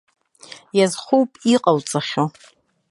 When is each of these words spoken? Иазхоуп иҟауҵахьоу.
Иазхоуп 0.77 1.31
иҟауҵахьоу. 1.53 2.27